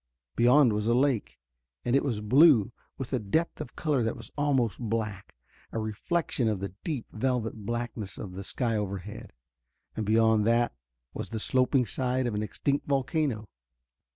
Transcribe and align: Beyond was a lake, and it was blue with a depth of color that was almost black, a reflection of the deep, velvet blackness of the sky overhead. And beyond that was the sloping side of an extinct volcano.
Beyond 0.35 0.73
was 0.73 0.87
a 0.87 0.95
lake, 0.95 1.37
and 1.85 1.95
it 1.95 2.03
was 2.03 2.21
blue 2.21 2.71
with 2.97 3.13
a 3.13 3.19
depth 3.19 3.61
of 3.61 3.75
color 3.75 4.01
that 4.01 4.17
was 4.17 4.31
almost 4.35 4.79
black, 4.79 5.35
a 5.71 5.77
reflection 5.77 6.47
of 6.47 6.59
the 6.59 6.73
deep, 6.83 7.05
velvet 7.11 7.67
blackness 7.67 8.17
of 8.17 8.31
the 8.33 8.43
sky 8.43 8.75
overhead. 8.75 9.31
And 9.95 10.03
beyond 10.03 10.47
that 10.47 10.73
was 11.13 11.29
the 11.29 11.39
sloping 11.39 11.85
side 11.85 12.25
of 12.25 12.33
an 12.33 12.41
extinct 12.41 12.87
volcano. 12.87 13.47